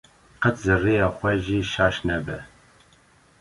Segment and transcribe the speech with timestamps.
[0.41, 2.39] qet ji rêya xwe jî şaş nebe.